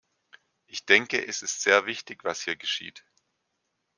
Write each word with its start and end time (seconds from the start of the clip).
Ich 0.65 0.87
denke, 0.87 1.23
es 1.27 1.43
ist 1.43 1.61
sehr 1.61 1.85
wichtig, 1.85 2.23
was 2.23 2.41
hier 2.43 2.55
geschieht. 2.55 3.05